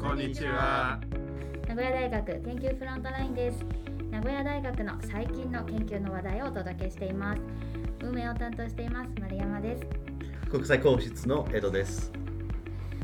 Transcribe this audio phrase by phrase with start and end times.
[0.00, 1.00] こんにちは。
[1.66, 3.64] 名古屋大学研究フロントラインです。
[4.10, 7.42] 名古屋大学の最近の研究の話題をお届けしています。
[8.00, 9.86] 運営を担当しています丸山です。
[10.48, 12.12] 国際皇室の江戸です。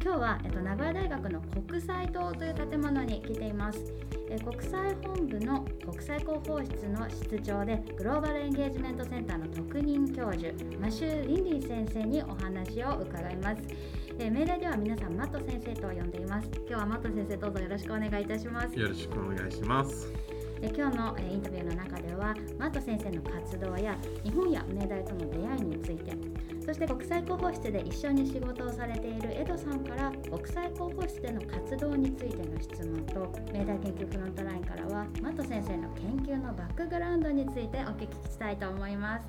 [0.02, 3.80] 今日は、えっと、名古屋大学の国際棟という建物に来ています。
[4.30, 13.62] え国際本部の国際広報室の室長でグローバルエンゲージメントセンターの特任教授マシュー・リンリン先生にお話を伺います
[14.18, 16.48] え命題では皆さんマット先生と呼んでいます。
[16.68, 18.78] 今日はマット先生どうぞよろしくお願いいたします。
[18.78, 20.12] よろしくお願いします。
[20.62, 26.12] え今日のえインタビューの中ではマット先生の活動や日本や明大との出会いについて
[26.64, 39.24] そして国際広報室で一緒に仕事をされているエドさんから国際広報室での活動についての質問と明大研究フロントラインからはマット先生の研究のバックグラウンドについてお聞きしたいと思います。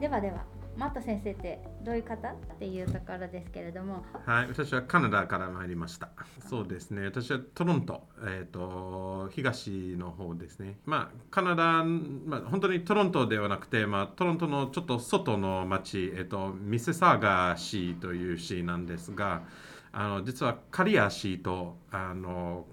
[0.00, 2.28] ではではマット先生ってどういう方？
[2.28, 6.10] っていうところですけれどもはい、私はカナダから参りました。
[6.48, 10.78] そうですね、私はトロント、えっ、と、東の方ですね。
[10.86, 19.42] まあ、カナダ、まあ、本当にトロントではなくて、まあ、トロントのちょっと外の町、えっ、と、ミセサーガ市という市なんですが、
[19.90, 22.66] あの実はカリア市と、あの、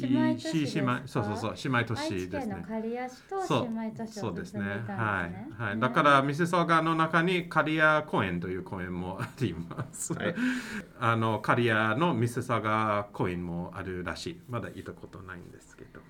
[0.00, 2.62] 姉妹都市姉妹そうそうそう、姉妹都市ですね県の。
[2.62, 4.60] 刈谷市とそう姉妹都市をそうですね。
[4.62, 5.28] は
[5.58, 5.62] い。
[5.62, 5.80] はい。
[5.80, 10.12] だから、ミセソガの中にカリア公園という公園もあります。
[10.14, 10.34] はい
[11.00, 14.40] あの、カリアのミセソガ公園もあるらしい。
[14.48, 16.00] まだ行ったことないんですけど。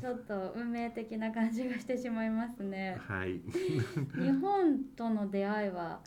[0.00, 2.98] ちょっと運命的な感じがしてしまいますね。
[3.06, 3.40] はい。
[4.20, 6.00] 日本との出会いは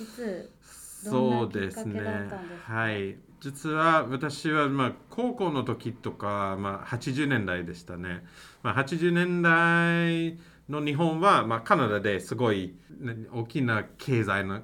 [0.00, 2.28] いつどそうですね
[2.66, 3.16] はい。
[3.40, 8.22] 実は私は、まあ、高校の時とか、まあ、80年代でしたね。
[8.62, 14.60] まあ、80年代の日本は、まあ、カナダですごい、ね大きな経済の、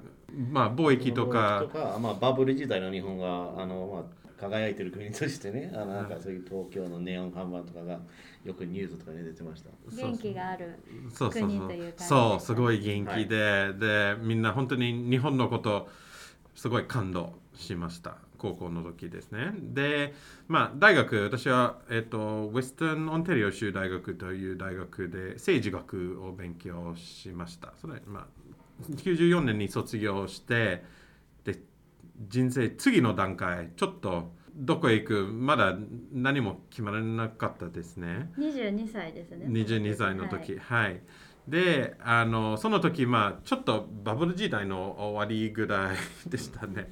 [0.51, 4.03] まあ、貿易とかとか、まあ、バブル時代の日本があの、まあ、
[4.39, 7.99] 輝いてる国としてねあのなんかそういう東京のネオン看板とかが
[8.45, 9.69] よくニュースとかに出てました。
[9.91, 10.79] 元気がある。
[11.13, 15.89] そうそうそう国という感じそうすごい元気で、でみんな本当に日本のこと
[16.57, 18.17] すごい感動しました。
[18.39, 19.51] 高校の時ですね。
[19.55, 20.13] で
[20.47, 27.73] まあ大学私は、えっとウェスタンオンタリオ州大学という大学で政治学を勉強しました。
[27.79, 28.25] それまあ
[28.91, 30.83] 94年に卒業して
[31.43, 31.59] で
[32.27, 35.77] 人生次の段階ちょっとどこへ行くまだ
[36.11, 38.31] 何も決まらなかったですね。
[38.35, 39.45] 二十二歳ですね。
[39.47, 40.83] 22歳の時はい。
[40.85, 41.01] はい、
[41.47, 45.97] であのその時まあちょっとバブル時代の終わりぐらい
[46.29, 46.89] でしたね。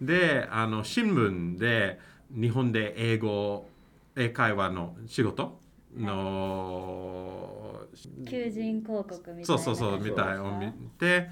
[0.00, 1.98] であの新聞で
[2.30, 3.68] 日本で英語
[4.16, 5.60] 英会話の仕事
[5.96, 7.86] の、
[8.28, 9.44] 求人広告みたいな。
[9.44, 11.30] そうそうそうみたいを見て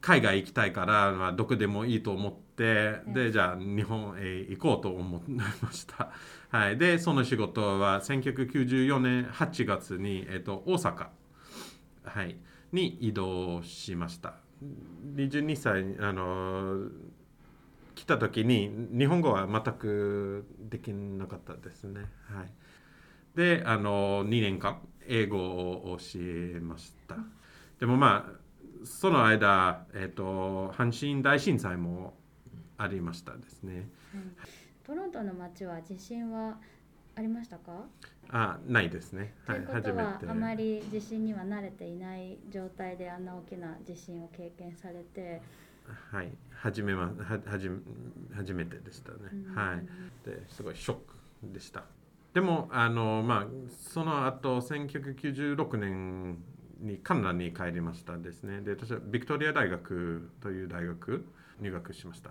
[0.00, 6.10] 海外行きたいから、まあ、どこでもいいと思ってでじゃあ日本へ行こうと思いました、
[6.48, 11.06] はい、でその仕事は1994年8月に、えっと、大阪、
[12.12, 12.36] はい、
[12.72, 14.34] に移動しました。
[15.14, 16.88] 22歳あの
[17.94, 22.00] 来た時に日本語は全くできなかったですね。
[22.24, 22.52] はい。
[23.36, 27.16] であの2年間英語を教えました。
[27.78, 28.40] でもまあ
[28.84, 32.14] その間、えっと阪神大震災も
[32.76, 33.88] ありましたですね。
[34.82, 36.58] トロントの街は地震は
[37.16, 37.84] ありましたか？
[38.32, 39.34] あないですね。
[39.46, 40.30] とはいいうことは初めて。
[40.30, 45.42] あまり地震には慣れていない状態であんな大きな地震を経験されて、
[46.12, 47.78] はい初めまははじめ
[48.34, 49.18] 初めてでしたね。
[49.32, 49.54] うん。
[49.54, 49.86] はい。
[50.24, 51.84] ですごいショックでした。
[52.32, 56.38] でもあのまあその後1996年
[56.80, 58.60] にカナダに帰りましたですね。
[58.60, 61.24] で私はビクトリア大学という大学
[61.60, 62.30] 入学しました。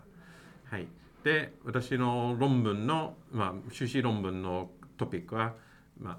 [0.66, 0.88] はい
[1.24, 5.54] で私の論文のまあ修士論文のトピックは
[6.00, 6.18] まあ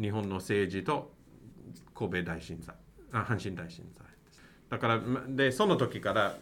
[0.00, 1.12] 日本の政治と
[1.94, 2.74] 神戸大震災
[3.12, 4.42] あ阪神大震災です。
[4.68, 6.36] だからまでその時から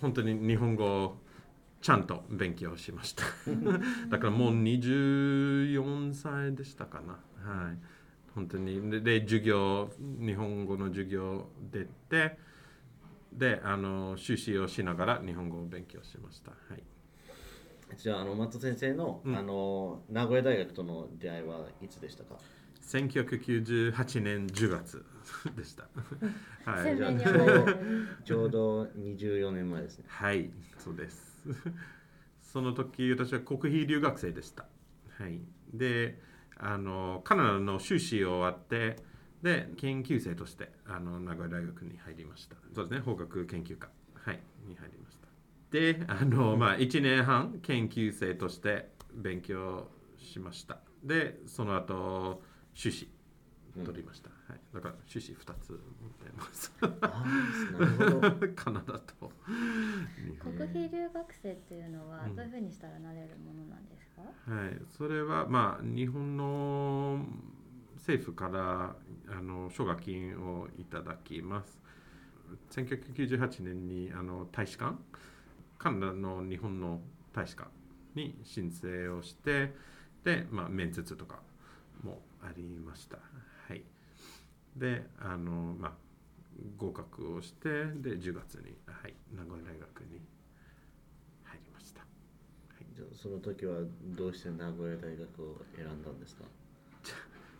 [0.00, 1.16] 本当に日本語を
[1.80, 3.24] ちゃんと勉強しました。
[4.08, 7.12] だからもう24歳でしたかな。
[7.44, 7.78] はい。
[8.34, 8.90] 本当に。
[8.90, 12.38] でで授業日本語の授業出て
[13.32, 16.50] であの修士をしながら日本語を勉強しました。
[16.50, 16.91] はい
[17.96, 22.36] じゃああの松先生の,、うんあの名古屋大学との出会いはいつでしたか
[22.82, 25.04] ？1998年10月
[25.56, 25.88] でした。
[26.70, 27.66] はい、じゃあ鮮明にちょうど
[28.24, 30.04] ちょうど24年前ですね。
[30.08, 31.32] はい、そうです。
[32.40, 34.66] その時私は国費留学生でした。
[35.18, 35.40] はい、
[35.72, 36.20] で、
[36.56, 38.96] あのカナダの修士を終わって、
[39.42, 42.56] で研究生としてあの名古屋大学に入りました。
[42.72, 45.01] そうですね、法学研究科、はい、に入りました。
[45.72, 49.88] で、あのまあ1年半研究生として勉強
[50.18, 50.78] しました。
[51.02, 52.42] でその後
[52.74, 53.10] 修士
[53.84, 55.80] 取りました、はい、だから修士2つ持っ
[56.10, 56.72] てます。
[56.80, 58.48] あーなるほど。
[58.54, 59.32] カナダと。
[60.40, 62.36] 国費留学生っていうのはうん。
[62.36, 67.24] どういうふうにしたらなれるものなんですか、はい、それはまあ日本の
[67.96, 68.94] 政府から
[69.34, 71.80] あの奨学金をいただきます。
[72.70, 74.98] 1998年にあの大使館、
[75.82, 77.00] カナダの日本の
[77.32, 77.68] 大使館
[78.14, 79.74] に申請をして、
[80.22, 81.40] で、まあ、面接とか
[82.04, 83.16] もありました。
[83.68, 83.82] はい、
[84.76, 85.92] で、あのまあ、
[86.76, 90.20] 合格をして、で、10月に、はい、名古屋大学に
[91.44, 92.00] 入りました。
[92.00, 92.06] は
[92.80, 93.78] いじゃあその時は
[94.16, 96.44] どうして名古屋大学を選んだんですか？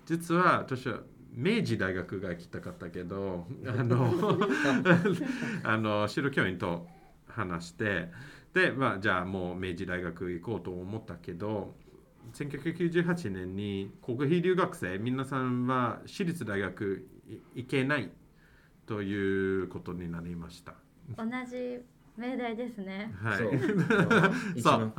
[0.07, 1.01] 実は私は
[1.33, 4.13] 明治大学が行きたかったけどあの
[5.65, 6.87] あの白教員と
[7.35, 8.09] 話して
[8.55, 11.75] で、まあ、じゃあもう明治大学行こうと思ったけど
[12.35, 17.07] 1998年に国費留学生皆さんは私立大学
[17.55, 18.11] い行けない
[18.87, 20.75] ということになりました。
[21.17, 21.81] 同じ
[22.17, 23.11] 命題ですね。
[23.23, 23.51] はい、そう。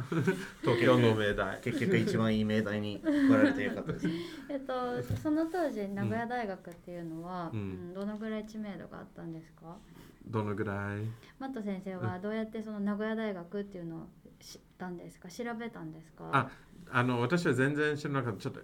[0.61, 1.59] 東京の明大。
[1.61, 4.13] 結局一番いい命題に来られてよかったですね。
[4.49, 9.77] えっとその当時名古屋大学っていうのは、ううんんどのぐらい知名度があったんですか？
[10.25, 11.01] どのぐらい？
[11.39, 14.07] マット先生はどうやってその名古屋大学っていうのを
[14.39, 15.29] 知ったんですか？
[15.29, 16.29] 調べたんですか？
[16.31, 16.49] あ
[16.91, 18.41] あの私は全然知らなかった。
[18.41, 18.61] ちょっと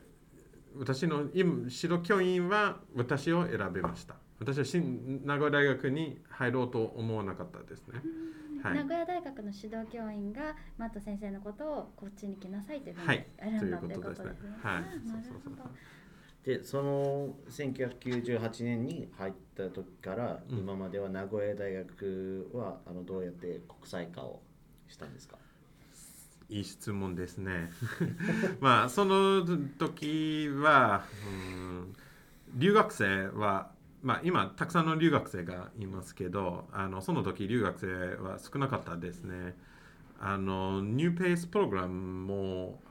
[0.77, 4.15] 私の今白教員は私を選びました。
[4.39, 8.01] 私は新名古屋大学に入ろうと思わなかったですね。
[8.63, 8.75] はい。
[8.75, 13.91] 名古屋大学の指導教員がマット先生のことをこっちに来なさいというふうにはい選んだとい。
[13.91, 14.31] うことですね。
[14.63, 14.83] はい。
[15.05, 15.69] そうそうそう。
[16.49, 20.57] でその1998年に入った時から、うん。
[20.57, 24.41] 今までは名古屋大学はあのどうやって国際化を
[24.87, 25.37] したんですか？
[26.49, 27.69] いい質問ですね。
[28.59, 29.45] まあその
[29.77, 31.93] 時は、うん、
[32.55, 33.71] 留学生は
[34.01, 39.55] まあ今たくさんの留学生がいますけどあのその時留学生は少なかったですね。
[40.19, 42.81] あのニューペースプログラムも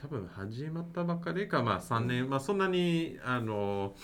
[0.00, 3.94] 多分始まったばかりかまあ3年、まあそんなにあの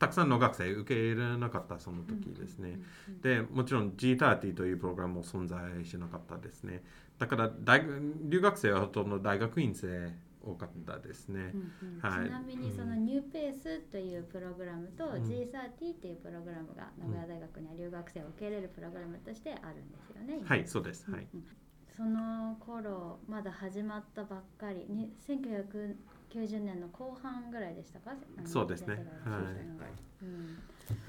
[0.00, 2.80] たくさんの学生受け入れなかったその時ですね、
[3.22, 6.82] でもちろん G30 というプログラムも存在しなかったですね。
[7.18, 10.10] だから大学留学生はほとんど大学院生
[10.44, 11.54] 多かったですね、
[12.00, 12.26] はい。
[12.26, 15.22] ちなみにそのニューペースというプログラムとうん。
[15.22, 20.38] G30 っていうプログラムが名古屋大学には留学生を受け入れるプログラムとしてあるんですよね。
[20.40, 21.10] 今はいそうです。
[21.10, 21.26] はい、
[21.96, 24.84] その頃まだ始まったばっかり。
[24.88, 25.96] に1990
[26.60, 28.12] 年の後半ぐらいでしたか？
[28.44, 28.96] そうですね。
[29.24, 29.66] はい。
[30.22, 30.58] うん。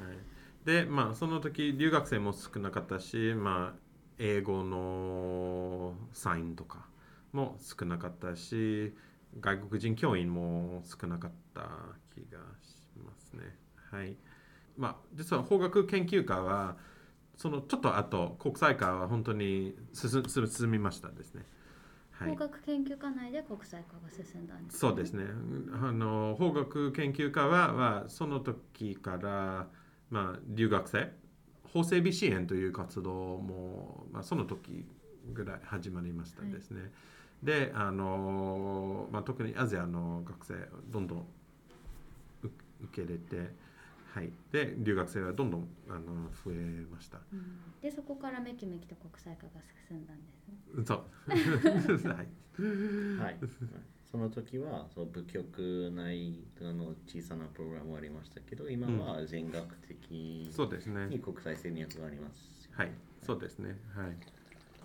[0.06, 0.18] はい、
[0.66, 3.80] でまあその時留学生も少なかったしまあ
[4.18, 6.88] 英語のサインとか
[7.34, 8.96] も少なかったし
[9.40, 11.62] 外国人教員も少なかった
[12.16, 13.58] 気がしますね。
[13.92, 14.16] はい。
[14.78, 16.78] まあ実は法学研究科は
[17.38, 21.44] そのちょっと後国際化は本当に進進みましたですね。
[22.12, 22.30] はい。
[22.30, 25.26] 法学研究科内で国際化が進んだんです、そうですね。
[25.74, 29.68] あの法学研究科ははその時から、
[30.10, 31.12] まあ、留学生。
[31.74, 34.86] 法整備支援という活動も、まあ、その時
[35.34, 36.92] ぐらい始まりましたですね。
[37.44, 40.56] であの、まあ、特にアジアの学生
[40.90, 41.26] どんどん
[42.42, 43.54] 受受け入れて、
[44.18, 47.20] はい、で留学生はどんどんあの増えました。
[47.32, 50.84] うんでそこからめきめきと国際化が進んだんですね。
[50.84, 52.10] そう。
[52.10, 52.28] はい
[53.22, 53.38] はい、
[54.12, 61.06] その時はその部局内の小さなプログラムがありましたけど今は全学的そうですね。
[61.08, 62.68] に国際戦略があります。
[62.72, 63.78] はい、そうですね。
[63.94, 64.18] はい。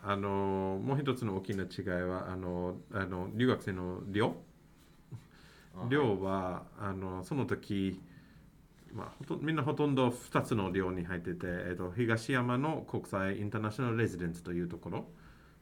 [0.04, 4.36] あのもう一つの大きな違いはあのあの留学生の寮
[5.74, 7.98] あ寮はあのその時、
[8.92, 15.06] まあ、ほとみんなほとんど2つの寮に入ってて、えっと、東山の国際インターナショナルレジデンスというところ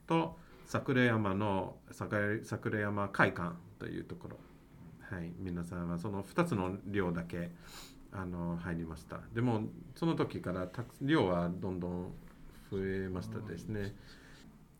[0.06, 4.38] と桜山の桜山会館というところ、
[5.00, 7.50] はい、皆さんはその2つの寮だけ
[8.12, 9.20] あの入りました。
[9.32, 9.62] でも
[9.94, 12.12] その時からた寮はどんどん
[12.70, 13.94] 増えましたですね。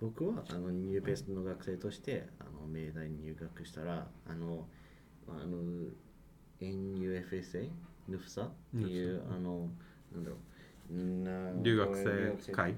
[0.00, 4.66] 僕はあのニューペースの学生としてあの明大に入学したらあの
[5.28, 5.90] あの
[6.60, 7.68] NUFSA
[8.10, 8.42] ヌフサ？
[8.42, 9.68] っていうあの
[10.12, 10.40] なんだろう。
[10.92, 12.74] な留学生会？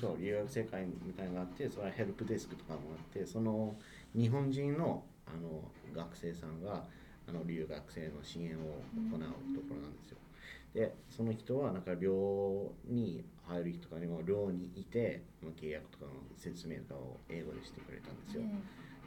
[0.00, 3.74] そう留学生会みたいなのがあってそれはヘルプデスクとかもあってその
[4.14, 6.84] 日本人のあの学生さんが
[7.26, 10.18] あの留学生の支援を行うところなんですよ。
[10.74, 15.22] でその人はなんか寮に入る人とかにも寮にいて
[15.60, 18.42] 契約とかの説明とかを英語でしてくれたんですよ。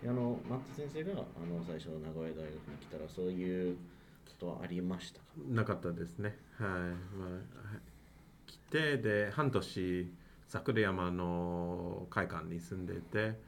[0.03, 3.77] あのマット先生があの最初名古屋大学に来たらそういう
[4.39, 5.25] ことはありましたか？
[5.49, 6.37] なかったですね。
[6.57, 6.69] はい。
[6.69, 7.79] まあ、
[8.45, 10.13] 来て、で、半年、
[10.47, 13.39] 桜山の会館に住んでて、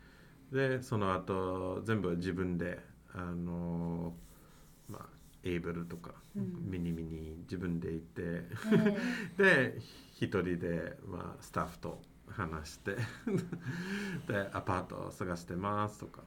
[0.51, 2.79] で、その後、全部自分で、
[3.13, 4.13] あの、
[4.89, 5.05] まあ、
[5.43, 8.53] エイブルとか、うんミニミニ自分で行って、え
[9.75, 9.79] で、
[10.15, 12.95] 一人で、まあ、スタッフと話して、
[14.27, 16.23] で、アパートを探してますとか。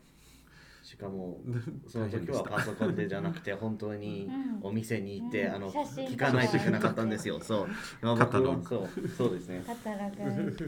[0.83, 1.41] しかも
[1.87, 4.59] その時はパソコンでじゃなくて 本当にうん。
[4.63, 5.55] お店に行って、うん。
[5.55, 7.41] あの聞かないといけなかったんですよ。
[7.41, 7.69] そう。
[8.03, 9.63] 今僕はそうそうですね。
[9.67, 10.65] カタログして。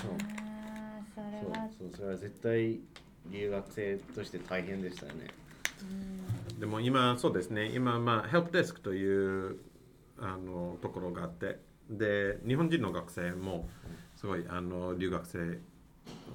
[0.00, 0.12] そう。
[0.42, 2.80] ああそれそうはそうそれは絶対
[3.30, 5.26] 留学生として大変でしたよね。
[6.52, 6.60] うん。
[6.60, 7.70] でも今そうですね。
[7.74, 9.58] 今まあヘルプデスクという
[10.18, 11.58] あのところがあって。
[11.90, 13.68] で日本人の学生も
[14.14, 15.58] すごいあの留学生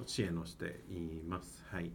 [0.04, 1.64] 支援をしています。
[1.70, 1.90] はい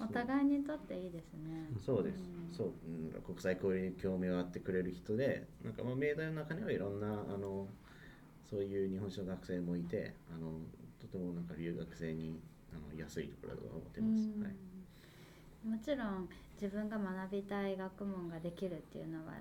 [0.00, 2.30] お互いにとっていいですねそうです。
[2.32, 7.68] うんそう、うん、国際交流に興味があってくれる人で、なんかまあ明大の中にはいろんなあの
[8.50, 10.52] そういう日本史の学生もいて、あの
[11.00, 12.40] とてもなんか留学生に
[12.72, 14.30] あの安いところだと思ってます。
[14.36, 14.52] うんはい。
[15.68, 16.28] もちろん
[16.60, 19.34] 自分が学びたい学問ができるっていうのは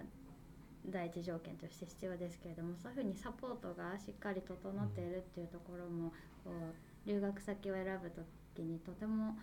[0.89, 6.11] 第一条件として必要ですけれどもそういうふうにサポートがしっかり整っているっていうところも
[6.43, 8.09] こう留学先を選ぶ
[8.55, 9.37] 時にとても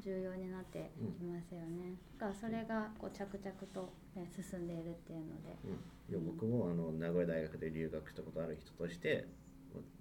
[0.00, 1.94] 重要になってきますよね。
[2.18, 5.56] だからそれがこう着々と、ね、進んでいるっていうので。
[5.64, 9.26] うん、いや僕もあの名古屋大学で留学したことある人として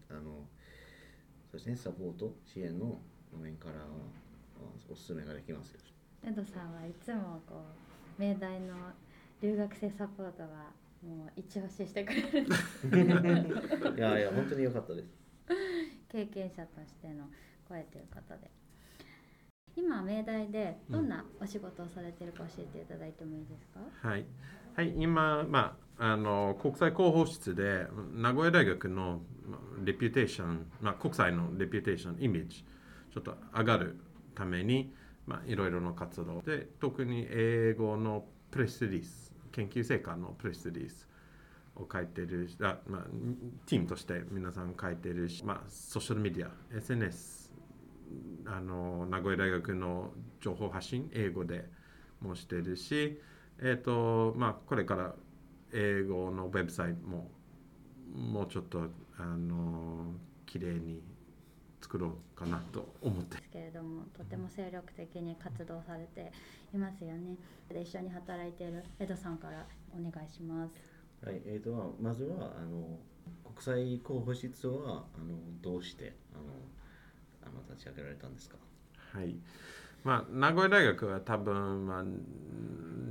[0.10, 0.22] あの
[1.52, 3.00] そうですねサポート支援の
[3.34, 3.86] 面からは
[4.90, 5.80] おすすめができますよ。
[6.26, 7.62] エドさんはいつもこ
[8.20, 8.76] う明大の
[9.42, 10.72] 留学生サポートは
[11.04, 12.48] もう一押ししてくれる
[13.96, 15.10] いやいや本当に良かったです。
[16.10, 17.30] 経験者としての
[17.68, 18.50] 声ということで
[19.78, 23.80] 今明大でどんなお仕事をされているか教えていただいてもいいですか、
[24.10, 24.26] はい、
[24.76, 32.66] はい、今、まあ、あの国際広報室で名古屋大学のまあレピュテーション、まあ、国際のレピュテーションイメージ
[33.14, 34.00] ちょっと上がる
[34.34, 34.92] ために、
[35.28, 41.08] まあ、いろいろな活動で特に英語のプレスリリース研究成果のプレスリリース
[41.76, 43.02] を書いてるあ、まあ、
[43.68, 47.37] チームとして皆さん書いてるし、まあ、ソーシャルメディア SNS
[48.46, 51.70] あの名古屋大学の情報発信英語で
[52.22, 53.20] もしてるし、
[53.60, 55.16] えーとまあ、これから
[55.74, 57.30] 英語のウェブサイトも
[58.16, 60.14] もうちょっとあの
[60.46, 61.02] 綺麗に
[61.82, 63.38] 作ろうかなと思って。
[63.38, 66.32] ですけれどもとても精力的に活動されて
[66.74, 67.36] いますよね。
[67.70, 71.26] で一緒に働いているエドさんからお願いします。
[71.26, 73.00] はい、えーとまずはあの
[73.44, 76.44] 国際広報室はあのどうしてあの
[77.48, 78.58] あの立ち上げられたんですか？
[79.14, 79.38] はい。
[80.04, 82.04] まあ、名古屋大学は多分、まあ、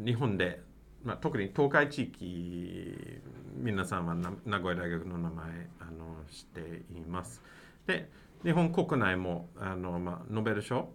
[0.05, 0.63] 日本で、
[1.05, 3.21] まあ、特に東海地域
[3.57, 7.43] 皆さんは名古屋大学の名前あの知っています。
[7.87, 8.09] で
[8.45, 10.91] 日本国内もあの、まあ、ノーベル賞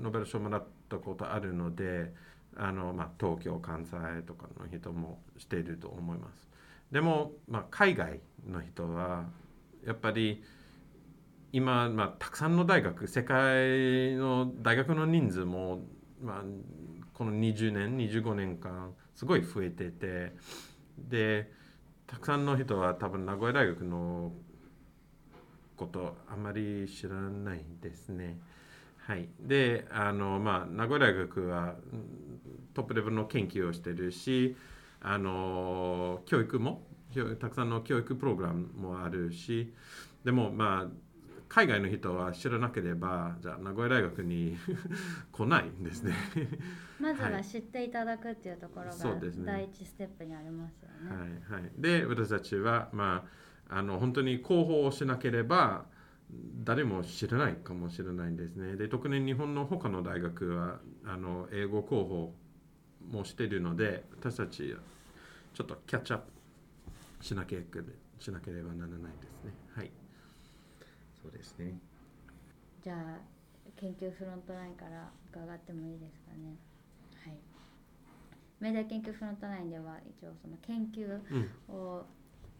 [0.00, 2.12] ノーベル賞もらったことあるので
[2.56, 6.48] あの、まあ、東京関西とかの人もしていると思います。
[6.90, 9.24] でも、まあ、海外の人は
[9.84, 10.42] やっぱり
[11.54, 15.82] 今、まあ、たくさんの大学世界の大学の人数も、
[16.20, 16.42] まあ、
[17.12, 20.32] この20年25年間すごい増えてて
[20.98, 21.52] で
[22.08, 24.32] たくさんの人は多分名古屋大学の
[25.76, 28.36] ことあまり知らないですね。
[29.06, 31.76] はい、であの、まあ、名古屋大学は
[32.74, 34.56] トップレベルの研究をしてるし
[35.00, 36.82] あの教育も
[37.38, 39.72] たくさんの教育プログラムもあるし
[40.24, 41.13] でもまあ
[41.48, 44.56] 海外の人は知らなければじゃあ名古屋大学に
[45.30, 46.14] 来ないんですね。
[47.00, 51.16] まずは知っていただくっていうところが第一ステップにありますよね。
[51.48, 53.26] はいはい、で私たちは、ま
[53.68, 55.86] あ、あの本当に広報をしなければ
[56.64, 58.76] 誰も知らないかもしれないんですね。
[58.76, 62.34] で特に日本の他の大学はあの英語広報
[63.10, 64.74] もしているので私たち
[65.52, 67.82] ちょっとキャッチアップしなければ
[68.18, 69.52] しなければならないですね。
[69.74, 70.03] はい
[71.24, 71.80] そうですね。
[72.82, 73.20] じゃあ
[73.76, 76.56] 研究フロントラインから伺ってもいいですかね。
[77.16, 77.38] はい。
[78.60, 82.06] 明大研究フロントラインでは一応その研究うんを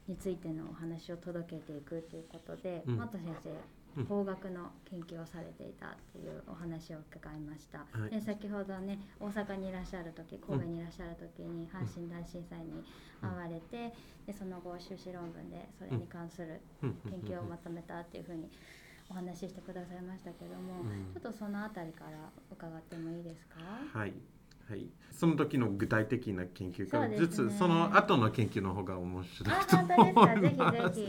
[0.07, 2.97] についてのお話を届けていくということで、うん。
[2.97, 3.51] マット先生
[3.97, 4.05] うん。
[4.07, 8.11] 法学の研究をされていたっていうお話を伺いました、はい。
[8.11, 12.83] で先ほどね大阪にいらっしゃる時神戸にいらっしゃる時に阪神大震災に
[13.23, 13.95] 遭われて、
[14.27, 16.95] でその後修士論文でそれに関するうん。
[17.23, 18.51] 研究をまとめたっていうふうに
[19.09, 21.15] お話ししてくださいましたけども、うん。
[21.15, 23.61] ちょっとそのあたりから伺ってもいいですか？
[23.97, 24.13] はい。
[24.69, 24.87] はい。
[25.13, 30.41] その時の具体的な研究から、そうですね実はその後の研究の方が面白いあと思います。
[30.41, 31.09] ぜひぜ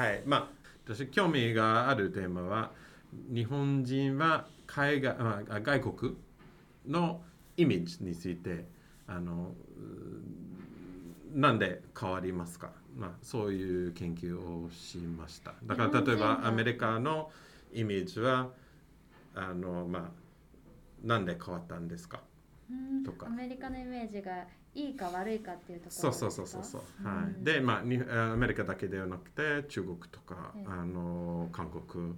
[0.00, 0.22] はい。
[0.24, 0.48] まあ、
[0.86, 2.72] 私興味があるテーマは、
[3.32, 6.16] 日本人は海外、まあ、外国
[6.86, 7.22] の
[7.56, 8.66] イメージについて、
[9.06, 9.54] あの、
[11.34, 15.54] うなんで変わりますか、まあ、そういう研究をしました。
[15.64, 17.30] だから例えばアメリカの
[17.72, 18.50] イメージは、
[19.34, 22.20] あの、まあ、なんで変わったんですか？
[22.70, 23.04] うん。
[23.04, 23.26] とか。
[23.26, 32.14] アメリカのイメージがいいか悪いかっていうところそうそうそうそうそう、んはい、でまあにアメリカだけではなくて中国とか、ええあの韓国、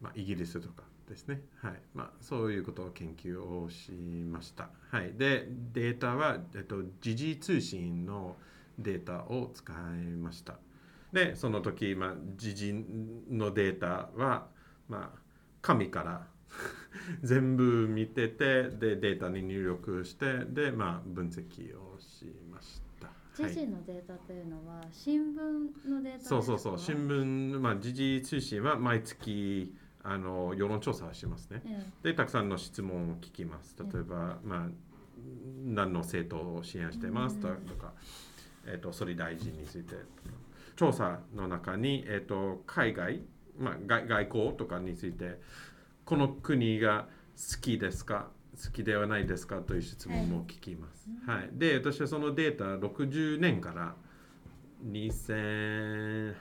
[0.00, 1.74] まあ、イギリスとかですね、はい。
[1.94, 8.36] まあ、そういうことを研究をしました、はい、でデータは、えっと、時事通信の
[8.78, 9.76] データを使い
[10.16, 10.54] ました。
[11.12, 12.74] でその時、まあ、時事
[13.30, 14.48] のデータは、
[14.88, 15.18] まあ、
[15.62, 16.26] 紙から
[17.22, 23.08] 全部見ててでデータに入力してで、まあ、分析をしました。
[23.34, 26.28] 時事のデータというのは新聞のデータですか？
[26.28, 26.78] そうそうそう。
[26.78, 31.62] 新聞、まあ、時事通信は毎月あの世論調査をしますね。
[31.66, 33.76] えでたくさんの質問を聞きます。
[33.78, 34.68] 例えば、まあ、
[35.64, 37.92] 何の政党を支援してますとか、
[38.66, 39.96] えっと総理大臣について。
[40.76, 43.22] 調査の中に、えっと海外、
[43.58, 45.40] まあ、外外交とかについて
[46.06, 48.28] この国が好きですか？
[48.64, 49.56] 好きではないですか？
[49.56, 51.10] という質問も聞きます。
[51.26, 53.96] はい、で私はそのデータ60年から
[54.86, 56.34] 2008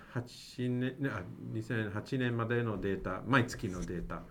[0.70, 4.22] 年あ2008年までのデータ毎月のデータ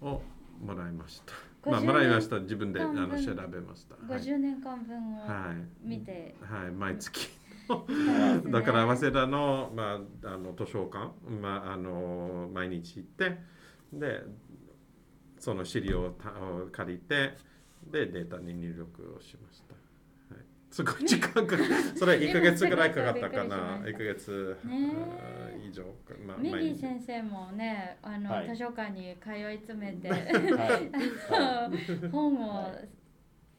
[0.00, 0.22] を
[0.64, 1.32] もらいました。
[1.70, 2.38] まあ50もらいました。
[2.38, 3.96] 自分であの調べました。
[3.96, 5.52] はい、50年間分をは
[5.84, 7.26] い見て、はい、毎月。
[7.26, 7.32] で
[7.88, 8.52] すね。
[8.52, 11.10] だから早稲田の,、まあ、あの図書館、
[11.42, 13.38] まあ、あの毎日行って
[13.92, 14.22] で
[15.44, 16.14] その資料を
[16.72, 17.36] 借りて
[17.92, 19.74] でデータに入力をしました。
[20.34, 23.76] はい、すごい時間かかそれ1ヶ月ぐらいかかったかな。
[23.80, 24.56] 1びっくヶ月、
[25.68, 28.48] 以上か、まあ、ミギー先生もねあの、はい。
[28.48, 30.16] 図書館に通い詰めては
[31.70, 32.10] い。
[32.10, 32.72] 本をは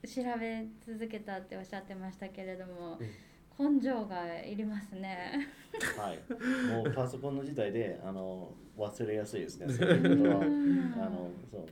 [0.03, 3.07] 調べ続けたっておっしゃってましたけれどもうん
[3.57, 5.47] 根性がいりますね。
[5.97, 9.67] はい、もうパソコンの時代であの忘れやすいですね。
[9.73, 10.45] そういうことは。
[10.45, 10.93] うん。
[10.95, 11.67] あのそう。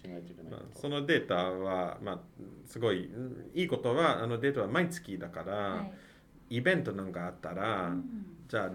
[0.00, 0.60] しないといけないまあ。
[0.72, 2.20] そのデータは、まあ、
[2.66, 5.82] すごいうんいいことはあのデータは毎月だから、は
[6.48, 6.56] い。
[6.56, 8.04] イベントなんかあったら、うん。
[8.48, 8.72] じゃあ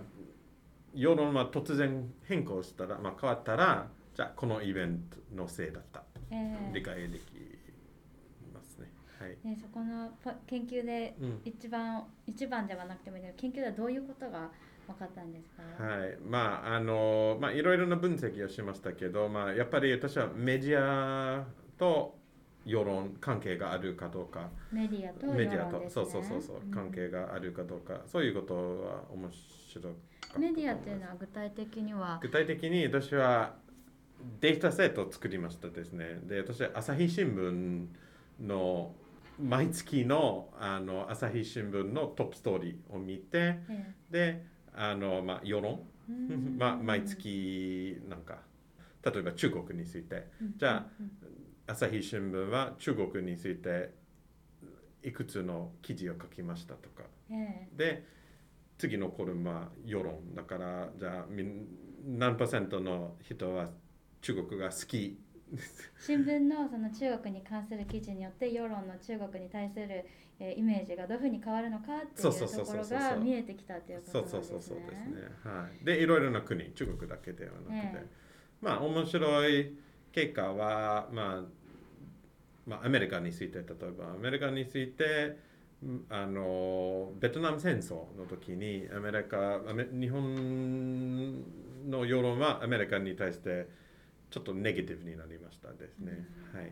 [0.93, 6.71] 世論は突然変更したら、まあ、変わったらじゃあこのイベントのせいだった、ええ。
[6.73, 7.34] 理解でき
[9.43, 9.57] ね。
[9.59, 11.41] そこのポ研究でうん。
[11.45, 14.49] 一番、一番ではなくてもいいけど研究ではどういうことが
[14.87, 21.43] 分かったんですか、はい、まああのまあいろいろな分析をしましたけど、まあ、やっぱり私はメディア
[21.77, 22.17] と
[22.65, 24.49] 世論関係があるかどうか。
[24.71, 26.71] メディアと世論メディアと、そうそうそうそう、ん。
[26.71, 28.01] 関係があるかどうか。
[28.05, 29.91] そういうことは面白かっ
[30.33, 32.19] たメディアっていうのは具体的には？
[32.21, 33.55] 具体的に私は
[34.39, 36.19] データセットを作りましたですね。
[36.23, 37.87] で私は朝日新聞
[38.47, 38.93] の
[39.39, 45.81] 毎月のあの朝日新聞のトップストーリーを見てえであの、まあ、世論、
[46.57, 48.39] まあ、毎月なんか
[49.03, 50.27] 例えば中国について。
[50.41, 50.53] うん。
[50.57, 51.11] じゃあうん。
[51.67, 53.91] 朝日新聞は中国について
[55.03, 57.03] いくつの記事を書きましたとか。
[57.31, 58.05] えで
[58.77, 61.65] 次のコルムは世論だからじゃあみん
[62.05, 63.69] 何パーセントの人は
[64.21, 65.24] 中国が好きえ
[65.99, 70.05] 新聞のその中国に関する記事によって世論の中国に対する、
[70.39, 73.09] えーイメージがどういうふうに変わるのかっていうそうそうそうところそうそう。
[73.09, 74.43] が見えてきたっていうこそうとですね。
[74.43, 78.05] そうそうそうですねはいでいろいろな国中国だけではなくて、ええ。
[78.61, 79.77] まあ面白い
[80.11, 81.43] 結果は、まあ、
[82.65, 85.37] まあアメリカについて例えばアメリカについて
[85.85, 91.43] んあのベトナム戦争の時にアメリカアメ日本
[91.89, 93.67] の世論はアメリカに対して
[94.29, 96.71] ちょっとネガティブになりましたですね、はい、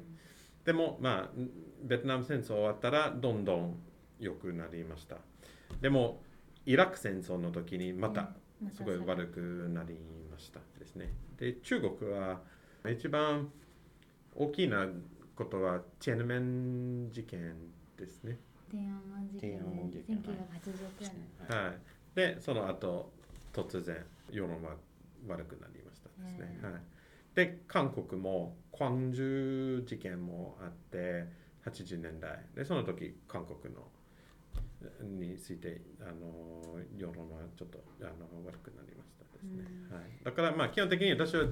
[0.65, 1.39] でもまあ
[1.83, 3.75] ベトナム戦争終わったらどんどん
[4.19, 5.17] 良くなりました
[5.81, 6.21] でも
[6.65, 8.29] イラク戦争の時にまた
[8.75, 9.97] すごい悪くなり
[10.31, 11.09] ましたですね。
[11.37, 12.39] で中国は
[12.89, 13.51] 一番
[14.35, 14.87] 大きな
[15.35, 17.53] ことはチェンメン事件
[17.97, 18.37] ですね。
[18.71, 20.23] 天安門事件天安門事で件1989
[21.49, 21.57] 年。
[21.57, 21.79] はい。
[22.15, 23.11] でその後
[23.51, 23.97] 突然
[24.31, 24.71] 世論は
[25.27, 26.37] 悪くなりましたですね。
[26.39, 26.81] ええはい。
[27.35, 31.25] で韓国もクァンジュ事件もあって
[31.65, 33.81] 80年代でその時韓国の
[35.01, 39.63] についてあの世論はちょっとあの悪くなりましたですね。
[39.89, 41.45] はい、だからまあ基本的に私は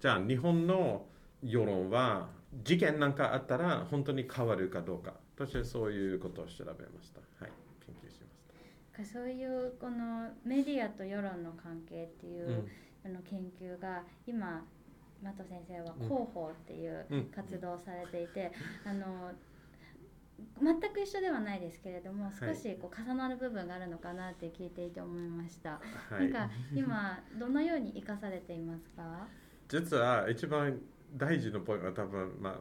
[0.00, 1.06] じゃあ日本の
[1.42, 2.28] 世論は
[2.62, 7.20] 事件なんかあったら本当に変わるかどうか私はそういうことを調べました。
[7.42, 7.52] はい、
[7.86, 9.12] 研究しました。
[9.12, 12.68] そういうこのメディアと世論の関係っていう、うん
[13.06, 14.64] あの研究が今
[15.22, 17.24] マト先生は広報っていううん。
[17.26, 18.52] 活動をされていて、
[18.84, 19.32] あの
[20.62, 25.80] 全く一緒ではないですけれども少しこう重なる部分があるのかなって聞いていて思いました、は
[26.20, 29.26] い、なんか今どのように生かされていますか？
[29.68, 30.78] 実は一番
[31.16, 32.54] 大事なポイントは多分、まあ、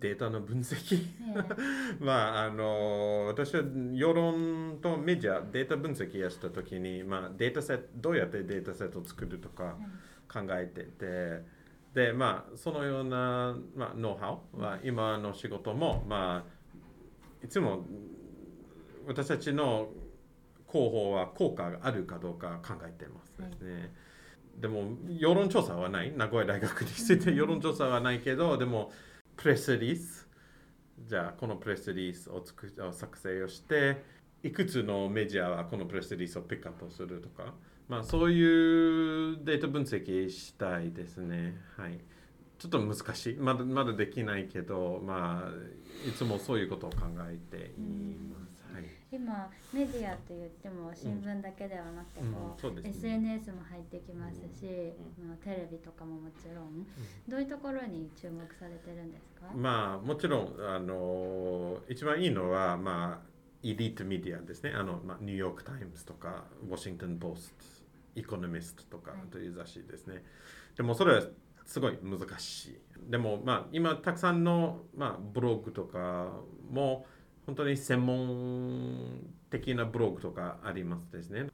[0.00, 0.98] データの分析？
[0.98, 9.76] え まああの私は世論とメディアデータ分析をした時に、まあ、データセットどうやってデータセットを作るとか
[10.32, 11.42] 考えてて
[11.94, 17.86] でまあそのような、まあ、ノウハウは今の仕事も、まあ、いつも
[19.06, 19.88] 私たちの
[20.70, 23.94] 広報は効果があるかどうか考えてますですね。
[24.60, 26.12] でも世論調査はない。
[26.16, 28.92] 名古屋大学について世論調査はないけどでも
[29.38, 30.28] プレスリース
[31.06, 34.02] じゃあこのプレスリースを作を作成をして
[34.42, 37.54] いくつのメディアはこのプレスリースをピックアップするとか、
[37.88, 41.56] まあ、そういうデータ分析したいですね。
[41.76, 42.00] はい、
[42.58, 46.96] ちょっと難しいまだまだできないけど、まあ、いつもそういうことを考
[47.30, 48.47] えています。
[48.72, 48.84] はい。
[49.10, 52.32] 今メディアと言っても新聞だけではなくてうん。
[52.32, 52.90] こう、そうですね。
[52.90, 56.86] SNS も入ってきますし、まあ、テレビとかももちろん、
[57.26, 63.28] どういうところに注目されてるんですか、まあもちろんあの一番いいのはまあ
[63.62, 64.72] エリートメディアですね。
[64.74, 69.20] あの、まあ、ニューヨーク・タイムズとかウォシントン・ポストエコノミストとかはい。
[69.30, 70.22] という雑誌ですね、
[70.76, 71.22] でもそれは
[71.64, 72.80] すごい難しい。
[73.10, 76.32] でもまあ今たくさんの、まあ、ブログとか
[76.70, 77.06] も
[77.48, 81.46] 本当に専門的なブログとかありますですね。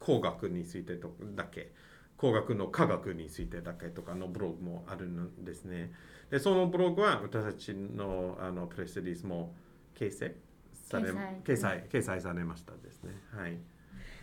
[0.00, 1.72] 工学についてとだけ。
[2.16, 5.92] 工学の科学についてだけとかのブログもあるんですね。
[6.30, 9.52] でそのブログは私たちのあのプレスリリースも
[9.94, 10.34] 掲載
[10.72, 11.42] され掲載。
[11.44, 13.12] 掲載掲載されましたですね。
[13.36, 13.58] はい。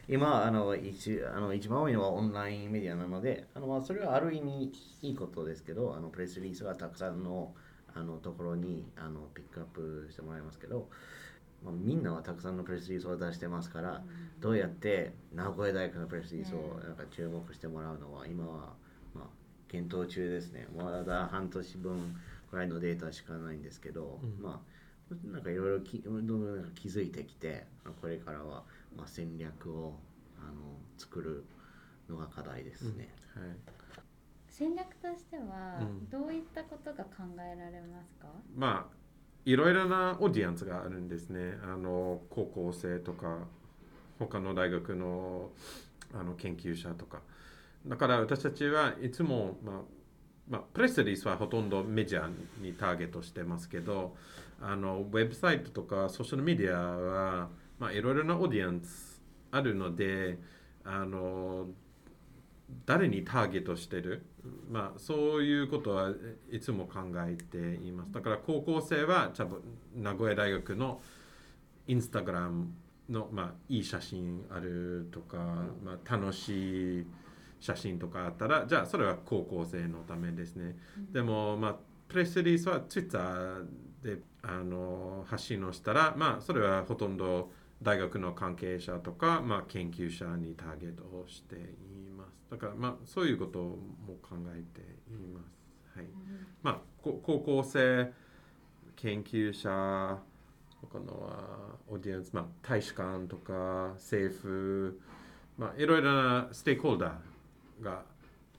[0.08, 4.72] 今あの一あの一番多いのはオンラインメディアなのであの、まあ、それはある意味
[5.04, 7.54] いいことですけどあのプレスリリースがたくさんの
[7.94, 10.90] あのところにあのピックアップしてもらいますけど、
[11.64, 14.04] まあ、みんなはたくさんのプレスリリースを出してますから、
[14.40, 18.74] どうやって名古屋大学のプレスリリースをなんか注目してもらうのは今は、
[19.14, 19.28] まあ、
[19.68, 20.68] 検討中ですね。
[20.76, 22.16] まだ半年分
[22.50, 24.44] くらいのデータしかないんですけど、うん。
[24.44, 24.80] まあ
[25.26, 27.66] なんかいろいろきどんどんなんか気づいてきて
[28.00, 28.64] これからは
[28.96, 29.96] まあ戦略を
[30.38, 31.44] あの作る
[32.08, 33.10] のが課題ですね。
[33.34, 33.44] はい。
[34.48, 36.10] 戦略としてはうん。
[36.10, 38.99] どういったことが考えられますか、まあ
[39.46, 41.58] いろいろなオーディエンスがあるんですね。
[41.64, 43.40] あの高校生とか
[44.20, 45.50] 他の大学の
[46.14, 47.22] あの研究者とか。
[47.86, 49.76] だから私たちはいつも、まあ
[50.50, 52.30] まあ、プレスリースはほとんどメディア
[52.62, 54.16] にターゲットしてますけど
[54.60, 59.22] あのウェブサイトとかソーシャルメディアは、まあ、いろいろなオーディエンス
[59.52, 60.40] あるので
[60.84, 61.68] あの
[62.86, 64.26] 誰にターゲットしてる、
[64.70, 66.12] まあ、そういうことは
[66.52, 68.12] いつも考えています。
[68.12, 69.62] だから高校生は多分
[69.96, 71.02] 名古屋大学の
[71.88, 72.68] インスタグラム
[73.10, 75.38] の、まあ、いい写真あるとか、
[75.84, 77.06] まあ、楽しい
[77.60, 80.78] 写真とかあったらじゃあそれは高校生のためですね、
[81.12, 81.76] でも、まあ、
[82.08, 83.66] プレスリリースはツイッター
[84.04, 87.52] であの発信をしたら、まあ、それはほとんど
[87.82, 91.60] 大学の関係者とか、まあ、研究者にターゲットをしてい
[92.18, 92.19] ます。
[92.50, 93.78] だから、まあ、そういうことも
[94.22, 94.82] 考えて
[95.14, 95.42] いま
[95.94, 96.08] す、はい。
[96.64, 98.12] まあ、こ高校生
[98.96, 100.20] 研究者
[100.82, 105.00] 他のはオーディエンス、まあ、大使館とか政府、
[105.58, 108.04] まあ、いろいろなステークホルダーが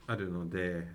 [0.07, 0.87] あるので、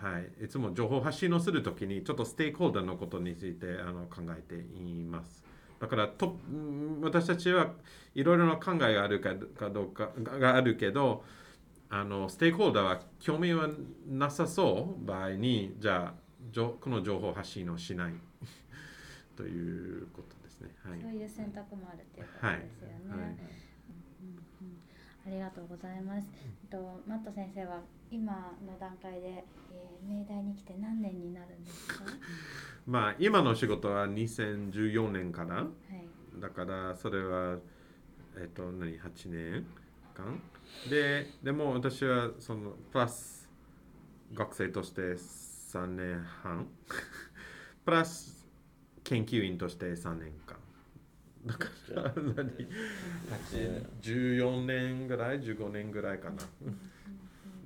[0.00, 5.42] はい、いつも情報発信をするときにちょっとステークホルダーのことについてあの考えています。
[5.80, 7.72] だからとうん私たちは
[8.14, 11.24] いろいろな考えがあるかかどうかががあるけど
[11.96, 13.68] あのステークホルダーは興味は
[14.08, 16.14] なさそう場合にじゃあ
[16.80, 18.14] この情報発信をしない
[19.36, 20.70] ということですね。
[20.82, 23.38] はいそういう選択もあるっていうことはいですよね。
[25.26, 26.28] ありがとうございます。
[26.64, 27.80] えっとマット先生は
[28.10, 32.04] 今の段階で、えー、明大に来て何年になるんですか？
[32.86, 36.40] まあ今の仕事は2014年からはい。
[36.40, 37.58] だからそれは
[38.36, 39.64] えっと何？8年
[40.14, 40.40] 間？
[40.88, 43.48] ででも私はそのプラス
[44.32, 46.66] 学生として3年半。
[47.84, 48.46] プラス
[49.02, 50.56] 研究員として3年間。
[51.46, 52.34] だから何
[54.00, 56.36] 14年ぐらい15年ぐらいかな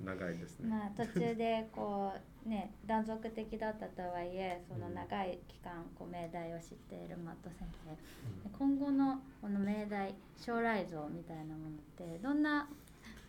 [0.03, 2.13] 長いですね、まあ途中でこ
[2.45, 12.69] うね 断続的だったとはいえその長い期間こう命題を知っているマット先生、今後のこの命題将来像みたいなものってどんな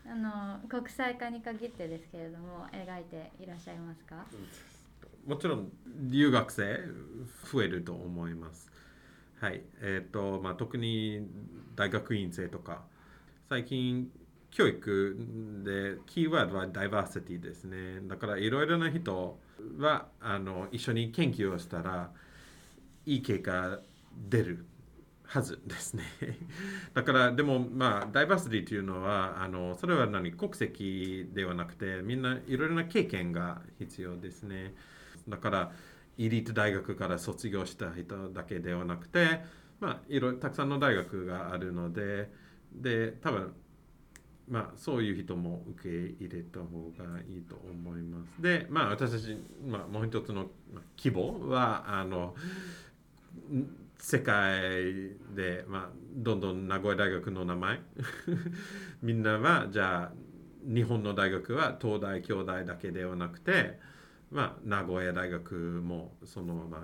[0.07, 4.27] あの国際化に限ってですけれども描いていらっしゃいますか？
[5.27, 5.71] もちろん
[6.09, 6.79] 留学生
[7.53, 8.71] 増えると思います。
[9.41, 9.63] はい。
[9.81, 11.27] えっ、と、まあ、特に
[11.75, 12.85] 大学院生とか、
[13.49, 14.11] 最近
[14.51, 15.17] 教育
[15.65, 18.01] でキーワードはダイバーシティですね。
[18.09, 19.39] だからいろいろな人
[19.79, 22.11] はあの一緒に研究をしたら
[23.07, 23.81] いい結果
[24.29, 24.67] 出る
[25.25, 26.03] はずですね。
[26.93, 34.75] だからでもまあダイバーシティというのはあのそれは何国籍ではなくてみんないろいろな経験が必要ですね。
[35.29, 35.73] だから
[36.19, 39.43] エリート大学から卒業した人だけではなくて、
[39.79, 42.31] まあ、いろたくさんの大学があるので
[42.73, 43.55] で多分
[44.51, 45.89] まあそういう人も受け
[46.25, 46.67] 入れた方
[46.99, 48.43] がいいと思います。
[48.43, 52.35] でまあ私たち、まあ、もう一つのまあ希望はあの
[53.99, 57.81] 世界で、まあ、どんどん名古屋大学の名前
[59.03, 60.13] みんなはじゃあ
[60.65, 63.79] 日本の大学は東大京大だけではなくて、
[64.31, 66.81] まあ、名古屋大学もそのまあ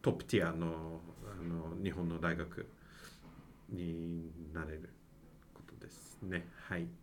[0.00, 2.66] トップティアのあの日本の大学
[3.70, 4.90] になれる
[6.20, 6.46] ですね。
[6.68, 6.86] はい。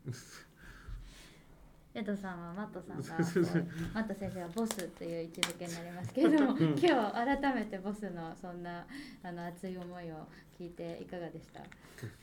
[1.96, 8.86] エドさんはマットさんが マット先生はボスという位置づけになりますけれども今日改めてボスのそんな
[9.24, 10.28] あの熱い思いを
[10.60, 11.62] 聞いていかがでした？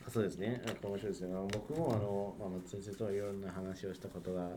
[0.09, 1.35] そうですね、やっぱ面白いですね。
[1.52, 4.48] 僕もあの、まあ、松先生といろんな話をしたことが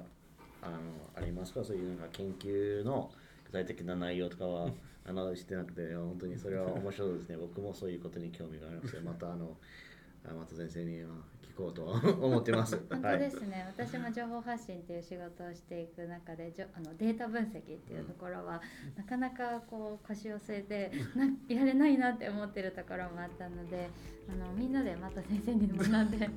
[0.62, 0.78] あの
[1.16, 3.12] ありますから、そういうなんか研究の
[3.46, 4.72] 具体的な内容とかは
[5.04, 7.38] あのしてなくて、本当にそれは面白いですね。
[7.38, 9.97] 僕もそういうことに興味があるので、またあの、あ
[10.34, 11.10] 松先生には
[11.42, 12.78] 聞こうと思ってます。
[12.90, 18.62] 本当はいですね、私も情報発信っていう仕事をしていく中でじょあのデータ分析っていうところは、
[18.96, 23.90] なかなかこう腰を据えてないられないなって思ってるところもあったので
[24.30, 26.30] あのみんなでまた先生に学んで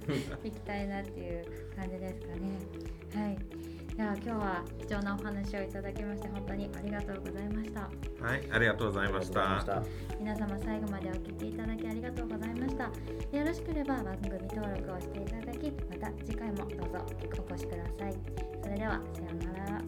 [0.44, 3.26] いきたいなっていう感じですかね。
[3.26, 7.81] はいでは今日は貴重なお話をいただきまして本当にありがとうございました。
[8.24, 9.57] はい、ありがとうございました。
[9.57, 12.85] ありがとうございました皆様最後までお聞きいただきありがとうございました。
[12.85, 17.07] よろしければ番組登録をしていただきまた次回もどうぞ
[17.48, 18.14] お越しください。
[18.62, 19.83] それではさようなら